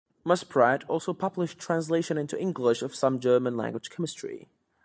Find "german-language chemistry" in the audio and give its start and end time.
3.19-4.47